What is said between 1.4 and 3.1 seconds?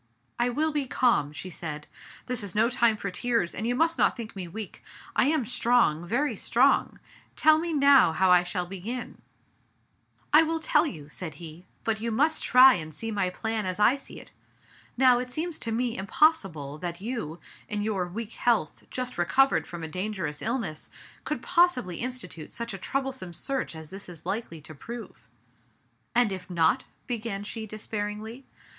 said, ''this is no time